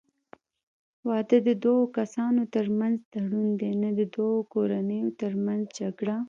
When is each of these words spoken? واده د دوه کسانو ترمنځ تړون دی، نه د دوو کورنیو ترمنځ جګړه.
واده 1.07 1.37
د 1.47 1.49
دوه 1.63 1.83
کسانو 1.97 2.41
ترمنځ 2.55 2.95
تړون 3.13 3.47
دی، 3.59 3.71
نه 3.83 3.89
د 3.99 4.01
دوو 4.15 4.37
کورنیو 4.53 5.15
ترمنځ 5.21 5.63
جګړه. 5.79 6.15